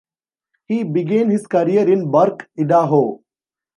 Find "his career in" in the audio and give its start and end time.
1.29-2.09